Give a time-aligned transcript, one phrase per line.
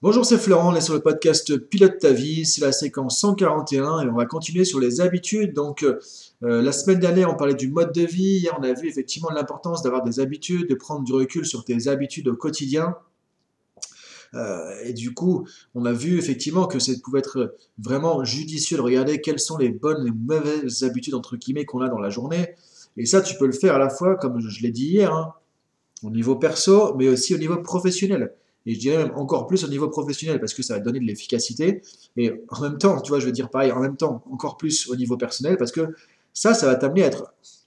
[0.00, 4.02] Bonjour, c'est Florent, on est sur le podcast Pilote ta vie, c'est la séquence 141
[4.02, 5.54] et on va continuer sur les habitudes.
[5.54, 5.98] Donc euh,
[6.40, 9.82] la semaine dernière on parlait du mode de vie, hier on a vu effectivement l'importance
[9.82, 12.94] d'avoir des habitudes, de prendre du recul sur tes habitudes au quotidien.
[14.34, 18.82] Euh, et du coup, on a vu effectivement que ça pouvait être vraiment judicieux de
[18.82, 22.54] regarder quelles sont les bonnes et mauvaises habitudes entre guillemets qu'on a dans la journée.
[22.96, 25.34] Et ça, tu peux le faire à la fois, comme je l'ai dit hier, hein,
[26.04, 28.32] au niveau perso, mais aussi au niveau professionnel
[28.68, 31.06] et je dirais même encore plus au niveau professionnel parce que ça va donner de
[31.06, 31.80] l'efficacité.
[32.18, 34.90] Et en même temps, tu vois, je veux dire pareil, en même temps, encore plus
[34.90, 35.94] au niveau personnel parce que
[36.34, 37.10] ça, ça va t'amener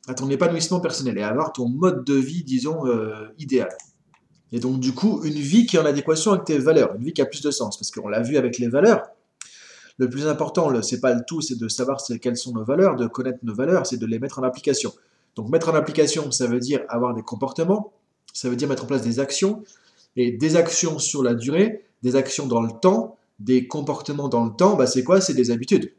[0.07, 3.69] à ton épanouissement personnel et à avoir ton mode de vie, disons, euh, idéal.
[4.51, 7.13] Et donc, du coup, une vie qui est en adéquation avec tes valeurs, une vie
[7.13, 9.01] qui a plus de sens parce qu'on l'a vu avec les valeurs.
[9.97, 13.07] Le plus important, c'est pas le tout, c'est de savoir quelles sont nos valeurs, de
[13.07, 14.93] connaître nos valeurs, c'est de les mettre en application.
[15.35, 17.91] Donc mettre en application, ça veut dire avoir des comportements,
[18.33, 19.63] ça veut dire mettre en place des actions,
[20.15, 24.51] et des actions sur la durée, des actions dans le temps, des comportements dans le
[24.51, 25.21] temps, bah c'est quoi?
[25.21, 25.93] C'est des habitudes.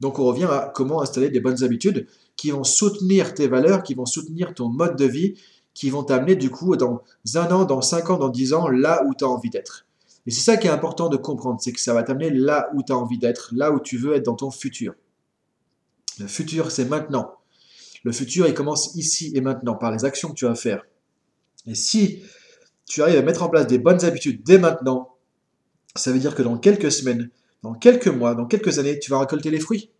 [0.00, 3.94] Donc on revient à comment installer des bonnes habitudes qui vont soutenir tes valeurs, qui
[3.94, 5.34] vont soutenir ton mode de vie,
[5.72, 7.02] qui vont t'amener du coup dans
[7.34, 9.86] un an, dans cinq ans, dans dix ans, là où tu as envie d'être.
[10.26, 12.82] Et c'est ça qui est important de comprendre, c'est que ça va t'amener là où
[12.82, 14.94] tu as envie d'être, là où tu veux être dans ton futur.
[16.18, 17.32] Le futur, c'est maintenant.
[18.04, 20.84] Le futur, il commence ici et maintenant, par les actions que tu vas faire.
[21.66, 22.22] Et si
[22.86, 25.16] tu arrives à mettre en place des bonnes habitudes dès maintenant,
[25.94, 27.30] ça veut dire que dans quelques semaines,
[27.62, 29.90] dans quelques mois, dans quelques années, tu vas récolter les fruits.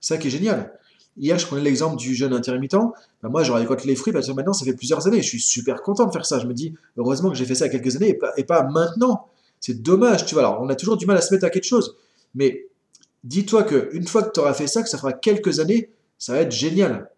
[0.00, 0.78] Ça qui est génial.
[1.16, 2.76] Hier, je prenais l'exemple du jeûne intermittent.
[3.22, 5.22] Ben moi, je récolte les fruits parce que maintenant, ça fait plusieurs années.
[5.22, 6.40] Je suis super content de faire ça.
[6.40, 9.28] Je me dis, heureusement que j'ai fait ça quelques années et pas, maintenant.
[9.60, 10.60] C'est dommage, tu vois.
[10.60, 11.96] On a toujours du mal à se mettre à quelque chose.
[12.34, 12.66] Mais
[13.22, 16.40] dis-toi qu'une fois que tu auras fait ça, que ça fera quelques années, ça va
[16.40, 17.10] être génial.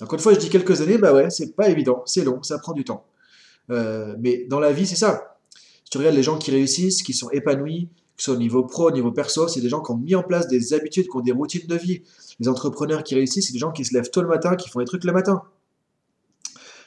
[0.00, 2.72] Encore une fois, je dis quelques années, bah c'est pas évident, c'est long, ça prend
[2.72, 3.04] du temps.
[3.70, 5.38] Euh, mais dans la vie, c'est ça.
[5.84, 8.64] Si tu regardes les gens qui réussissent, qui sont épanouis, que ce soit au niveau
[8.64, 11.16] pro, au niveau perso, c'est des gens qui ont mis en place des habitudes, qui
[11.16, 12.02] ont des routines de vie.
[12.40, 14.80] Les entrepreneurs qui réussissent, c'est des gens qui se lèvent tôt le matin, qui font
[14.80, 15.42] des trucs le matin.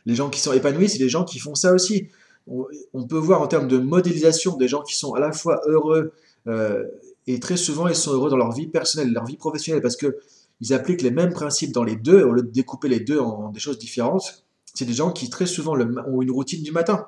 [0.06, 2.10] Les gens qui sont épanouis, c'est des gens qui font ça aussi.
[2.48, 6.14] On, peut voir en termes de modélisation des gens qui sont à la fois heureux
[6.46, 6.84] euh,
[7.26, 10.18] et très souvent ils sont heureux dans leur vie personnelle, leur vie professionnelle, parce que
[10.62, 13.50] ils appliquent les mêmes principes dans les deux, au lieu de découper les deux en
[13.50, 14.45] des choses différentes
[14.76, 17.08] c'est des gens qui très souvent ont une routine du matin,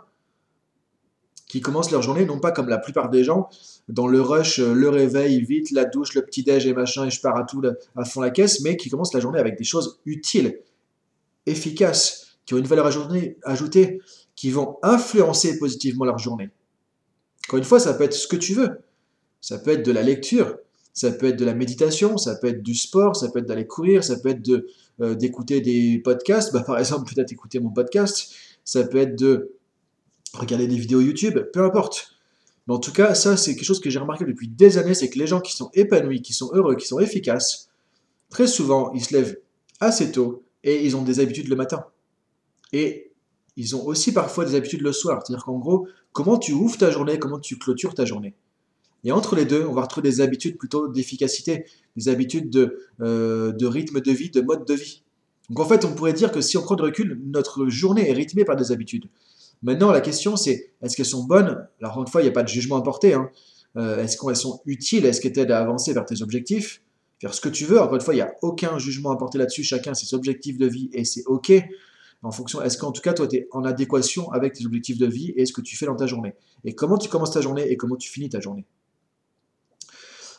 [1.48, 3.50] qui commencent leur journée non pas comme la plupart des gens,
[3.88, 7.22] dans le rush, euh, le réveil, vite, la douche, le petit-déj et machin, et je
[7.22, 7.62] pars à tout
[7.96, 10.60] à fond la caisse, mais qui commencent la journée avec des choses utiles,
[11.46, 12.88] efficaces, qui ont une valeur
[13.46, 14.02] ajoutée,
[14.36, 16.50] qui vont influencer positivement leur journée.
[17.48, 18.82] Encore une fois, ça peut être ce que tu veux.
[19.40, 20.58] Ça peut être de la lecture,
[20.94, 23.68] ça peut être de la méditation, ça peut être du sport, ça peut être d'aller
[23.68, 24.68] courir, ça peut être de,
[25.02, 29.52] euh, d'écouter des podcasts, bah, par exemple peut-être écouter mon podcast, ça peut être de
[30.34, 32.18] regarder des vidéos YouTube, peu importe.
[32.68, 35.10] Mais en tout cas, ça c'est quelque chose que j'ai remarqué depuis des années, c'est
[35.10, 37.70] que les gens qui sont épanouis, qui sont heureux, qui sont efficaces,
[38.30, 39.38] très souvent ils se lèvent
[39.80, 41.86] assez tôt et ils ont des habitudes le matin.
[42.74, 43.12] Et
[43.56, 45.22] ils ont aussi parfois des habitudes le soir.
[45.26, 48.36] C'est-à-dire qu'en gros, comment tu ouvres ta journée, comment tu clôtures ta journée.
[49.08, 51.64] Et entre les deux, on va retrouver des habitudes plutôt d'efficacité,
[51.96, 55.02] des habitudes de, euh, de rythme de vie, de mode de vie.
[55.50, 58.14] Donc en fait, on pourrait dire que si on prend de recul, notre journée est
[58.14, 59.06] rythmée par des habitudes.
[59.64, 61.70] Maintenant, la question c'est, est-ce qu'elles sont bonnes?
[61.80, 63.14] Alors encore une fois, il n'y a pas de jugement à porter.
[63.14, 63.30] Hein.
[63.78, 65.06] Euh, est-ce qu'elles sont utiles?
[65.06, 66.82] Est-ce qu'elles t'aident à avancer vers tes objectifs?
[67.22, 67.80] Faire ce que tu veux.
[67.80, 69.64] Encore une fois, il n'y a aucun jugement à porter là-dessus.
[69.64, 71.54] Chacun ses objectifs de vie et c'est OK.
[72.24, 75.06] En fonction, est-ce qu'en tout cas, toi, tu es en adéquation avec tes objectifs de
[75.06, 76.34] vie et ce que tu fais dans ta journée?
[76.66, 78.66] Et comment tu commences ta journée et comment tu finis ta journée?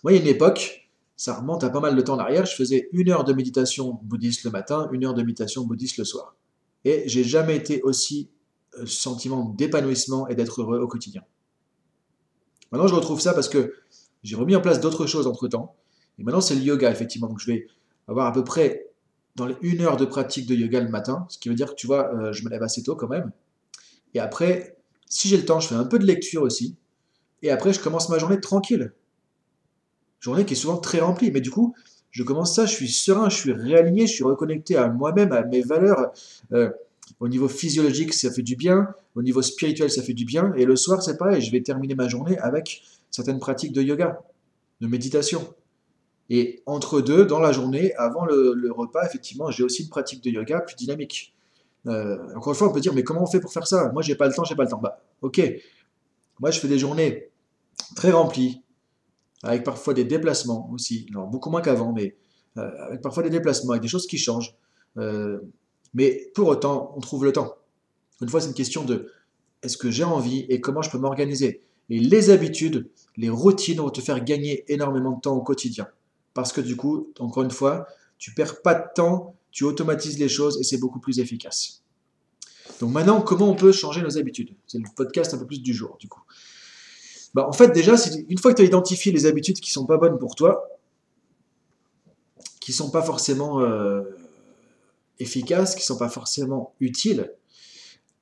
[0.02, 2.46] Moi, il y a une époque, ça remonte à pas mal de temps en arrière,
[2.46, 6.04] je faisais une heure de méditation bouddhiste le matin, une heure de méditation bouddhiste le
[6.04, 6.36] soir.
[6.84, 8.30] Et j'ai jamais été aussi
[8.78, 11.22] euh, sentiment d'épanouissement et d'être heureux au quotidien.
[12.70, 13.74] Maintenant, je retrouve ça parce que
[14.22, 15.74] j'ai remis en place d'autres choses entre temps.
[16.18, 17.28] Et maintenant, c'est le yoga, effectivement.
[17.28, 17.66] Donc, je vais
[18.06, 18.88] avoir à peu près
[19.36, 21.74] dans les une heure de pratique de yoga le matin, ce qui veut dire que
[21.74, 23.30] tu vois, euh, je me lève assez tôt quand même.
[24.14, 26.76] Et après, si j'ai le temps, je fais un peu de lecture aussi.
[27.42, 28.92] Et après, je commence ma journée tranquille
[30.20, 31.30] journée qui est souvent très remplie.
[31.30, 31.74] Mais du coup,
[32.10, 35.42] je commence ça, je suis serein, je suis réaligné, je suis reconnecté à moi-même, à
[35.44, 36.12] mes valeurs.
[36.52, 36.70] Euh,
[37.20, 38.88] au niveau physiologique, ça fait du bien.
[39.14, 40.52] Au niveau spirituel, ça fait du bien.
[40.56, 41.40] Et le soir, c'est pareil.
[41.40, 44.20] Je vais terminer ma journée avec certaines pratiques de yoga,
[44.80, 45.54] de méditation.
[46.30, 50.30] Et entre deux, dans la journée, avant le, repas, effectivement, j'ai aussi une pratique de
[50.30, 51.34] yoga plus dynamique.
[51.86, 53.90] Euh, encore une fois, on peut dire, mais comment on fait pour faire ça?
[53.92, 54.80] Moi, j'ai pas le temps, j'ai pas le temps.
[54.80, 55.40] Bah, ok.
[56.40, 57.30] Moi, je fais des journées
[57.96, 58.62] très remplies,
[59.42, 62.16] avec parfois des déplacements aussi, alors beaucoup moins qu'avant, mais
[62.56, 64.54] euh, avec parfois des déplacements, avec des choses qui changent.
[64.96, 65.38] Euh,
[65.94, 67.56] mais pour autant, on trouve le temps.
[68.20, 69.12] Une fois, c'est une question de
[69.62, 71.62] est-ce que j'ai envie et comment je peux m'organiser?
[71.90, 75.88] Et les habitudes, les routines vont te faire gagner énormément de temps au quotidien.
[76.34, 77.86] Parce que du coup, encore une fois,
[78.18, 81.82] tu perds pas de temps, tu automatises les choses et c'est beaucoup plus efficace.
[82.80, 84.54] Donc maintenant, comment on peut changer nos habitudes?
[84.66, 86.22] C'est le podcast un peu plus du jour, du coup.
[87.34, 87.94] Bah, en fait, déjà,
[88.28, 90.68] une fois que tu as identifié les habitudes qui sont pas bonnes pour toi,
[92.60, 94.02] qui sont pas forcément euh,
[95.18, 97.32] efficaces, qui sont pas forcément utiles,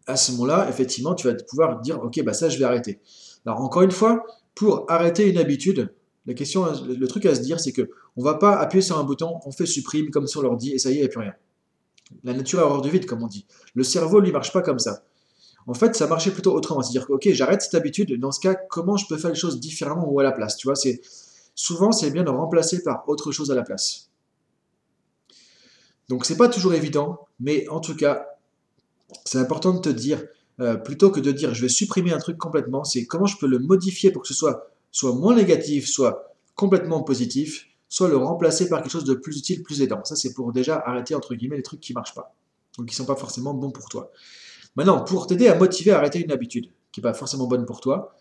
[0.07, 3.01] à ce moment-là, effectivement, tu vas pouvoir dire, ok, bah ça, je vais arrêter.
[3.45, 4.25] Alors encore une fois,
[4.55, 5.93] pour arrêter une habitude,
[6.27, 9.05] la question, le truc à se dire, c'est que on va pas appuyer sur un
[9.05, 11.21] bouton, on fait supprime comme sur l'ordi et ça y est, il n'y a plus
[11.21, 11.35] rien.
[12.25, 13.47] La nature a horreur du vide, comme on dit.
[13.75, 15.05] Le cerveau, lui, marche pas comme ça.
[15.67, 16.83] En fait, ça marchait plutôt autrement.
[16.83, 18.19] C'est-à-dire ok, j'arrête cette habitude.
[18.21, 20.67] Dans ce cas, comment je peux faire les choses différemment ou à la place Tu
[20.67, 21.01] vois, c'est
[21.55, 24.11] souvent c'est bien de remplacer par autre chose à la place.
[26.09, 28.27] Donc c'est pas toujours évident, mais en tout cas,
[29.25, 30.23] c'est important de te dire,
[30.61, 33.49] euh, plutôt que de dire je vais supprimer un truc complètement, c'est comment je peux
[33.49, 38.69] le modifier pour que ce soit soit moins négatif, soit complètement positif, soit le remplacer
[38.69, 40.03] par quelque chose de plus utile, plus aidant.
[40.05, 42.35] Ça, c'est pour déjà arrêter, entre guillemets, les trucs qui ne marchent pas,
[42.79, 44.11] donc qui ne sont pas forcément bons pour toi.
[44.77, 47.81] Maintenant, pour t'aider à motiver à arrêter une habitude qui n'est pas forcément bonne pour
[47.81, 48.15] toi,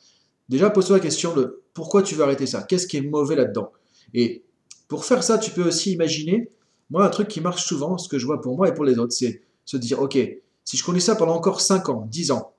[0.49, 2.63] déjà pose-toi la question de pourquoi tu veux arrêter ça?
[2.63, 3.71] Qu'est-ce qui est mauvais là-dedans?
[4.13, 4.43] Et
[4.87, 6.51] pour faire ça, tu peux aussi imaginer,
[6.89, 8.97] moi, un truc qui marche souvent, ce que je vois pour moi et pour les
[8.97, 10.17] autres, c'est se dire, ok,
[10.63, 12.53] si je connais ça pendant encore 5 ans, 10 ans,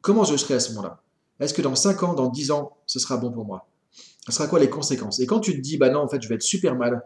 [0.00, 1.02] comment je serai à ce moment-là?
[1.40, 3.68] Est-ce que dans 5 ans, dans 10 ans, ce sera bon pour moi?
[4.26, 5.20] Ce sera quoi les conséquences?
[5.20, 7.02] Et quand tu te dis, bah non, en fait, je vais être super mal,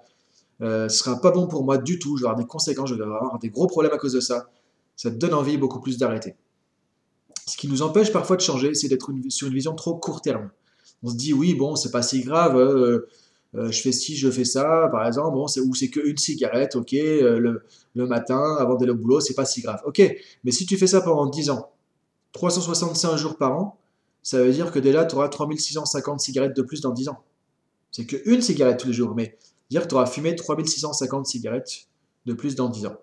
[0.61, 2.95] euh, ce sera pas bon pour moi du tout, je vais avoir des conséquences, je
[2.95, 4.49] vais avoir des gros problèmes à cause de ça,
[5.03, 6.37] ça te donne envie beaucoup plus d'arrêter.
[7.49, 10.49] Ce qui nous empêche parfois de changer, c'est d'être sur une vision trop court terme.
[11.03, 13.09] On se dit, oui, bon, c'est pas si grave, euh,
[13.57, 16.95] euh, je fais ci, je fais ça, par exemple, bon, ou c'est qu'une cigarette, ok,
[16.95, 17.61] euh,
[17.97, 19.81] le, matin, avant d'aller au boulot, c'est pas si grave.
[19.87, 20.01] Ok,
[20.45, 21.73] mais si tu fais ça pendant 10 ans,
[22.31, 23.81] 365 jours par an,
[24.23, 27.25] ça veut dire que déjà, tu auras 3650 cigarettes de plus dans 10 ans.
[27.91, 29.37] C'est qu'une cigarette tous les jours, mais
[29.69, 31.89] dire que tu auras fumé 3650 cigarettes
[32.25, 32.99] de plus dans 10 ans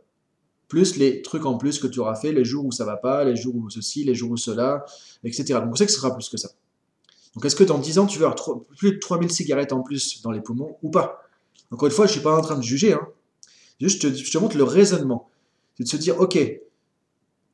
[0.69, 3.25] plus les trucs en plus que tu auras fait, les jours où ça va pas,
[3.25, 4.86] les jours où ceci, les jours où cela,
[5.24, 5.56] etc.
[5.56, 6.50] Donc on sait que ce sera plus que ça.
[7.36, 10.21] Donc est-ce que dans 10 ans, tu veux avoir plus de 3000 cigarettes en plus
[10.21, 11.24] dans les poumons ou pas?
[11.71, 12.94] Encore une fois, je ne suis pas en train de juger.
[12.94, 13.07] Hein.
[13.81, 15.30] Juste, je te, montre le raisonnement.
[15.77, 16.38] C'est de se dire, ok,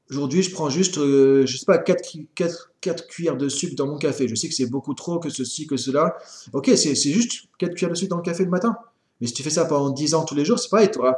[0.10, 3.88] aujourd'hui, je prends juste, euh, je sais pas, 4, 4, 4, cuillères de sucre dans
[3.88, 4.28] mon café.
[4.28, 6.18] Je sais que c'est beaucoup trop, que ceci, que cela.
[6.54, 8.76] Ok, c'est juste 4 cuillères de sucre dans le café le matin.
[9.22, 11.16] Mais si tu fais ça pendant 10 ans tous les jours, c'est pareil, tu auras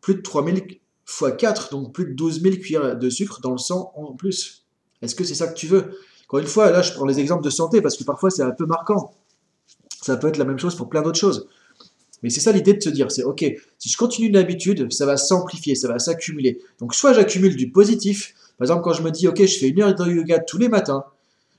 [0.00, 0.78] plus de 3000
[1.08, 4.64] x 4, donc plus de 12 000 cuillères de sucre dans le sang en plus.
[5.00, 5.98] Est-ce que c'est ça que tu veux?
[6.26, 8.50] Encore une fois, là, je prends les exemples de santé parce que parfois c'est un
[8.50, 9.14] peu marquant.
[10.02, 11.48] Ça peut être la même chose pour plein d'autres choses.
[12.22, 13.44] Mais c'est ça l'idée de se dire, c'est ok,
[13.78, 16.60] si je continue une habitude, ça va s'amplifier, ça va s'accumuler.
[16.80, 19.80] Donc soit j'accumule du positif, par exemple quand je me dis ok, je fais une
[19.80, 21.04] heure de yoga tous les matins,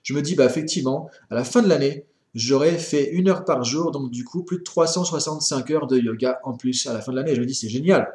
[0.03, 2.05] je me dis bah effectivement, à la fin de l'année,
[2.35, 6.39] j'aurais fait une heure par jour, donc du coup plus de 365 heures de yoga
[6.43, 7.35] en plus à la fin de l'année.
[7.35, 8.11] Je me dis c'est génial,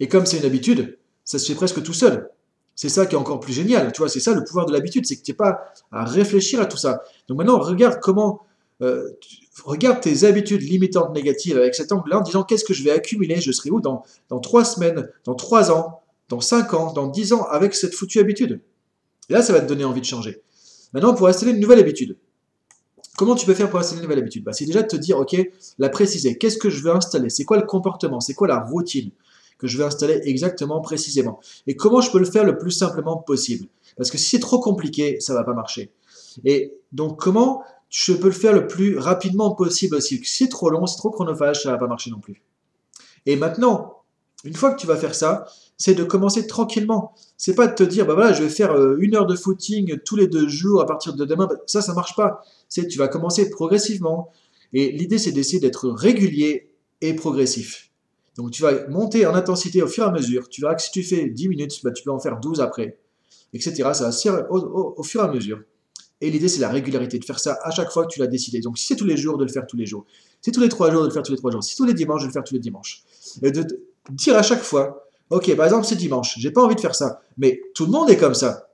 [0.00, 2.30] et comme c'est une habitude, ça se fait presque tout seul.
[2.74, 3.90] C'est ça qui est encore plus génial.
[3.92, 6.60] Tu vois, c'est ça le pouvoir de l'habitude, c'est que tu n'es pas à réfléchir
[6.60, 7.02] à tout ça.
[7.26, 8.42] Donc maintenant, regarde comment,
[8.82, 9.10] euh,
[9.64, 13.40] regarde tes habitudes limitantes négatives avec cet angle-là en disant qu'est-ce que je vais accumuler,
[13.40, 17.32] je serai où dans, dans 3 semaines, dans 3 ans, dans 5 ans, dans 10
[17.32, 18.60] ans avec cette foutue habitude.
[19.30, 20.42] Et là, ça va te donner envie de changer.
[20.92, 22.16] Maintenant, pour installer une nouvelle habitude.
[23.16, 24.44] Comment tu peux faire pour installer une nouvelle habitude?
[24.44, 25.36] Bah, C'est déjà de te dire, ok,
[25.78, 26.36] la préciser.
[26.36, 27.30] Qu'est-ce que je veux installer?
[27.30, 28.20] C'est quoi le comportement?
[28.20, 29.10] C'est quoi la routine?
[29.58, 31.40] Que je vais installer exactement, précisément.
[31.66, 33.68] Et comment je peux le faire le plus simplement possible?
[33.96, 35.92] Parce que si c'est trop compliqué, ça va pas marcher.
[36.44, 40.18] Et donc, comment je peux le faire le plus rapidement possible aussi?
[40.24, 42.42] Si c'est trop long, c'est trop chronophage, ça va pas marcher non plus.
[43.24, 44.02] Et maintenant,
[44.44, 45.46] une fois que tu vas faire ça,
[45.76, 47.14] c'est de commencer tranquillement.
[47.36, 49.98] C'est pas de te dire, bah voilà, je vais faire euh, une heure de footing
[50.04, 51.48] tous les deux jours à partir de demain.
[51.66, 52.42] Ça, ça marche pas.
[52.68, 54.30] C'est, tu vas commencer progressivement.
[54.72, 56.70] Et l'idée, c'est d'essayer d'être régulier
[57.00, 57.90] et progressif.
[58.36, 60.48] Donc tu vas monter en intensité au fur et à mesure.
[60.48, 62.98] Tu verras que si tu fais 10 minutes, bah, tu peux en faire 12 après,
[63.54, 63.90] etc.
[63.94, 65.60] Ça va au, au, fur et à mesure.
[66.20, 68.60] Et l'idée, c'est la régularité, de faire ça à chaque fois que tu l'as décidé.
[68.60, 70.04] Donc si c'est tous les jours, de le faire tous les jours.
[70.08, 71.64] Si c'est tous les 3 jours, de le faire tous les 3 jours.
[71.64, 73.02] Si c'est tous les dimanches, de le faire tous les dimanches.
[73.42, 73.66] Et de
[74.10, 77.20] dire à chaque fois, ok, par exemple, c'est dimanche, j'ai pas envie de faire ça.
[77.36, 78.70] Mais tout le monde est comme ça.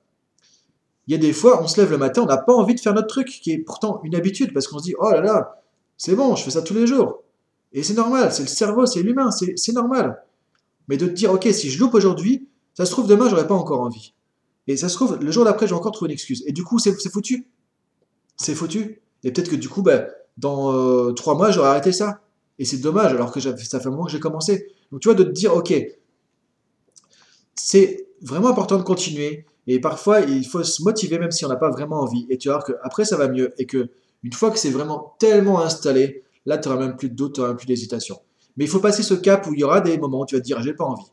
[1.07, 2.79] Il y a des fois, on se lève le matin, on n'a pas envie de
[2.79, 5.61] faire notre truc, qui est pourtant une habitude, parce qu'on se dit, oh là là,
[5.97, 7.22] c'est bon, je fais ça tous les jours.
[7.73, 10.23] Et c'est normal, c'est le cerveau, c'est l'humain, c'est normal.
[10.87, 13.55] Mais de te dire, ok, si je loupe aujourd'hui, ça se trouve demain, j'aurai pas
[13.55, 14.13] encore envie.
[14.67, 16.43] Et ça se trouve, le jour d'après, j'ai encore trouvé une excuse.
[16.45, 17.47] Et du coup, c'est foutu.
[18.37, 19.01] C'est foutu.
[19.23, 22.21] Et peut-être que du coup, ben, dans euh, trois mois, j'aurais arrêté ça.
[22.59, 24.67] Et c'est dommage, alors que ça fait un moment que j'ai commencé.
[24.91, 25.73] Donc tu vois, de te dire, ok,
[27.55, 29.45] c'est vraiment important de continuer.
[29.65, 32.25] Et parfois, il faut se motiver même si on n'a pas vraiment envie.
[32.29, 33.53] Et tu vas voir qu'après, ça va mieux.
[33.57, 33.89] Et que
[34.23, 37.39] une fois que c'est vraiment tellement installé, là, tu n'auras même plus de doute, tu
[37.39, 38.19] n'auras même plus d'hésitation.
[38.57, 40.41] Mais il faut passer ce cap où il y aura des moments où tu vas
[40.41, 41.05] te dire, j'ai pas envie.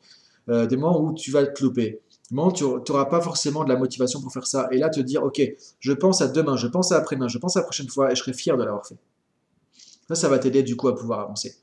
[0.49, 2.01] Euh, des moments où tu vas te louper.
[2.31, 4.69] Des moments où tu n'auras pas forcément de la motivation pour faire ça.
[4.73, 5.41] Et là, te dire, ok,
[5.79, 8.15] je pense à demain, je pense à après-demain, je pense à la prochaine fois et
[8.15, 8.97] je serai fier de l'avoir fait.
[10.09, 11.55] Ça, ça va t'aider du coup à pouvoir avancer.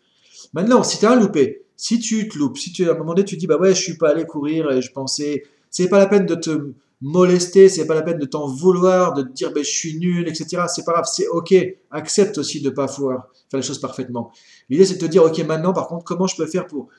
[0.54, 3.14] Maintenant, si tu as un loupé, si tu te loupes, si tu, à un moment
[3.14, 5.90] donné, tu te dis, bah ouais, je suis pas allé courir et je pensais, c'est
[5.90, 9.32] pas la peine de te molester, c'est pas la peine de t'en vouloir, de te
[9.32, 10.63] dire, bah, je suis nul, etc.
[10.68, 11.54] C'est pas grave, c'est ok.
[11.92, 14.32] Accepte aussi de pas pouvoir faire les choses parfaitement.
[14.70, 16.89] L'idée, c'est de te dire, ok, maintenant, par contre, comment je peux faire pour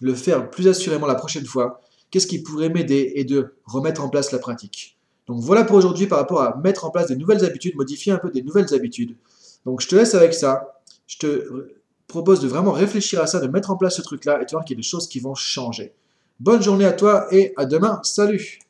[0.00, 1.80] le faire plus assurément la prochaine fois?
[2.10, 4.98] Qu'est-ce qui pourrait m'aider et de remettre en place la pratique?
[5.26, 8.18] Donc voilà pour aujourd'hui par rapport à mettre en place des nouvelles habitudes, modifier un
[8.18, 9.14] peu des nouvelles habitudes.
[9.66, 10.80] Donc je te laisse avec ça.
[11.06, 11.68] Je te
[12.06, 14.64] propose de vraiment réfléchir à ça, de mettre en place ce truc-là et tu vois
[14.64, 15.92] qu'il y a des choses qui vont changer.
[16.40, 18.00] Bonne journée à toi et à demain.
[18.02, 18.60] Salut